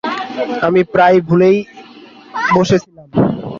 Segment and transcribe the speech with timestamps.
[0.65, 1.57] আমি প্রায় ভুলেই
[2.53, 3.07] বসেছিলাম।